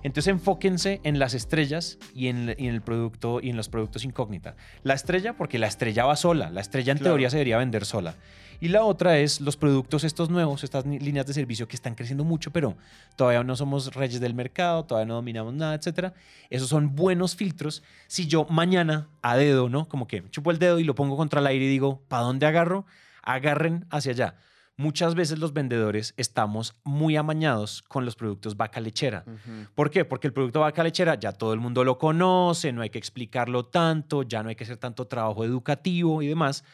[0.03, 4.55] Entonces enfóquense en las estrellas y en, el producto y en los productos incógnita.
[4.83, 8.15] La estrella, porque la estrella va sola, la estrella en teoría se debería vender sola.
[8.64, 12.24] Y la otra es los productos estos nuevos, estas líneas de servicio que están creciendo
[12.24, 12.79] mucho, pero
[13.14, 16.14] todavía no somos reyes del mercado, todavía no dominamos nada, etcétera.
[16.48, 17.83] Esos son buenos filtros.
[18.07, 19.87] Si yo mañana a dedo, ¿no?
[19.87, 22.46] Como que chupo el dedo y lo pongo contra el aire y digo, ¿para dónde
[22.46, 22.87] agarro?
[23.22, 24.37] Agarren hacia allá
[24.77, 29.24] muchas veces los vendedores estamos muy amañados con los productos vaca lechera.
[29.74, 30.05] ¿Por qué?
[30.05, 33.66] Porque el producto vaca lechera ya todo el mundo lo conoce, no hay que explicarlo
[33.66, 36.64] tanto, ya no hay que hacer tanto trabajo educativo y demás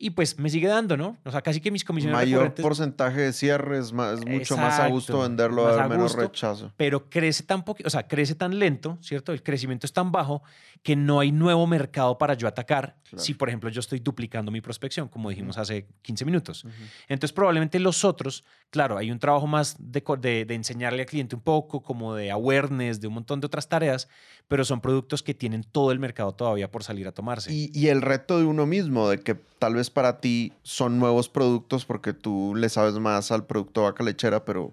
[0.00, 1.16] y pues me sigue dando, ¿no?
[1.24, 5.20] O sea, casi que mis comisiones Mayor porcentaje de cierres, es mucho más a gusto
[5.20, 6.72] venderlo a menos rechazo.
[6.76, 9.32] Pero crece tan poquito, o sea, crece tan lento, ¿cierto?
[9.32, 10.42] El crecimiento es tan bajo
[10.84, 14.60] que no hay nuevo mercado para yo atacar si, por ejemplo, yo estoy duplicando mi
[14.60, 16.64] prospección, como dijimos hace 15 minutos.
[17.08, 21.34] Entonces, probablemente los otros, claro, hay un trabajo más de, de, de enseñarle al cliente
[21.34, 24.08] un poco, como de awareness, de un montón de otras tareas,
[24.46, 27.52] pero son productos que tienen todo el mercado todavía por salir a tomarse.
[27.52, 31.84] Y, el reto de uno mismo, de que tal vez para ti son nuevos productos
[31.84, 34.72] porque tú le sabes más al producto vaca lechera, pero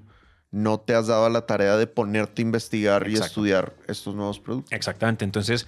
[0.51, 4.71] no te has dado la tarea de ponerte a investigar y estudiar estos nuevos productos.
[4.71, 5.25] Exactamente.
[5.25, 5.67] Entonces,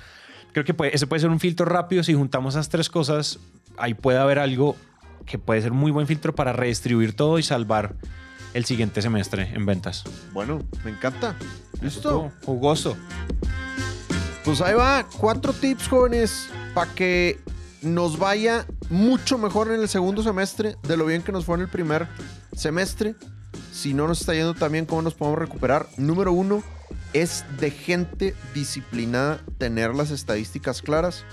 [0.53, 2.03] creo que puede, ese puede ser un filtro rápido.
[2.03, 3.39] Si juntamos esas tres cosas,
[3.77, 4.75] ahí puede haber algo
[5.25, 7.95] que puede ser muy buen filtro para redistribuir todo y salvar
[8.53, 10.03] el siguiente semestre en ventas.
[10.33, 11.35] Bueno, me encanta.
[11.81, 12.31] Listo.
[12.45, 12.95] Jugoso.
[14.45, 17.39] Pues ahí va, cuatro tips jóvenes para que
[17.81, 21.61] nos vaya mucho mejor en el segundo semestre de lo bien que nos fue en
[21.61, 22.07] el primer
[22.55, 23.15] semestre.
[23.71, 25.87] Si no nos está yendo también, ¿cómo nos podemos recuperar?
[25.97, 26.63] Número uno,
[27.13, 31.23] es de gente disciplinada tener las estadísticas claras.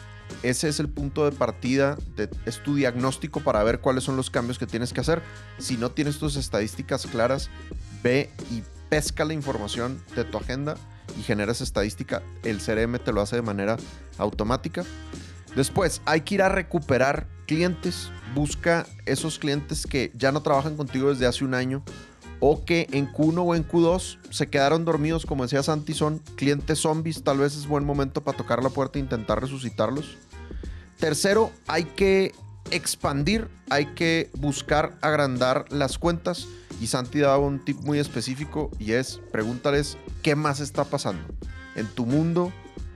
[0.43, 4.31] Ese es el punto de partida, de, es tu diagnóstico para ver cuáles son los
[4.31, 5.23] cambios que tienes que hacer.
[5.59, 7.51] Si no tienes tus estadísticas claras,
[8.03, 10.77] ve y pesca la información de tu agenda
[11.19, 13.77] y generas estadística, el CRM te lo hace de manera
[14.19, 14.85] automática.
[15.57, 18.11] Después, hay que ir a recuperar clientes.
[18.35, 21.85] Busca esos clientes que ya no trabajan contigo desde hace un año
[22.41, 26.79] o que en Q1 o en Q2 se quedaron dormidos, como decía Santi, son clientes
[26.79, 27.23] zombies.
[27.23, 30.19] Tal vez es buen momento para tocar la puerta e intentar resucitarlos.
[30.99, 32.35] Tercero, hay que
[32.71, 36.47] expandir, hay que buscar agrandar las cuentas.
[36.81, 41.25] Y Santi daba un tip muy específico y es pregúntales qué más está pasando
[41.77, 42.53] en tu mundo,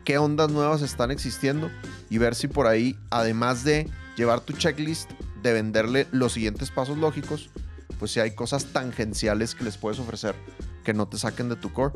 [0.09, 1.71] qué ondas nuevas están existiendo
[2.09, 5.11] y ver si por ahí, además de llevar tu checklist,
[5.43, 7.51] de venderle los siguientes pasos lógicos,
[7.99, 10.35] pues si hay cosas tangenciales que les puedes ofrecer
[10.83, 11.93] que no te saquen de tu core.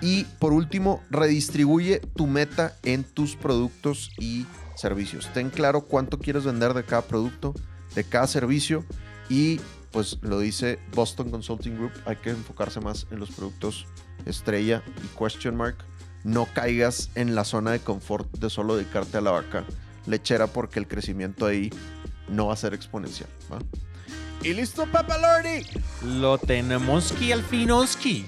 [0.00, 5.30] Y por último, redistribuye tu meta en tus productos y servicios.
[5.34, 7.52] Ten claro cuánto quieres vender de cada producto,
[7.94, 8.86] de cada servicio
[9.28, 9.60] y
[9.92, 13.84] pues lo dice Boston Consulting Group, hay que enfocarse más en los productos
[14.24, 15.76] estrella y question mark.
[16.24, 19.64] No caigas en la zona de confort de solo dedicarte a la vaca
[20.06, 21.70] lechera porque el crecimiento ahí
[22.28, 23.28] no va a ser exponencial.
[24.42, 25.66] Y listo, Papa Lordy.
[26.20, 28.26] Lo tenemos que al finoski.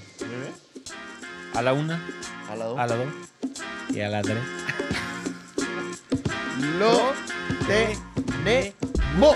[1.53, 2.03] A la una.
[2.49, 2.79] A la dos.
[2.79, 3.07] A la dos.
[3.89, 4.43] Y a la tres.
[6.79, 7.13] Lo
[7.67, 9.35] tenemos.